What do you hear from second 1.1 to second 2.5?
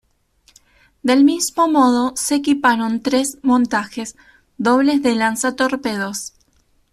mismo modo se